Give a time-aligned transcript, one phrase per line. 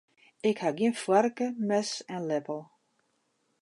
[0.49, 2.61] Ik ha gjin foarke, mes en leppel.